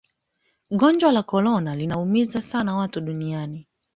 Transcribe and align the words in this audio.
gonjwa 0.71 1.11
la 1.11 1.23
korona 1.23 1.75
linaumiza 1.75 2.41
sana 2.41 2.75
watu 2.75 3.01
duniani 3.01 3.67